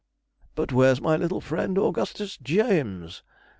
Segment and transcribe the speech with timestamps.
[0.55, 3.21] 'But where's my little friend, Augustus James?'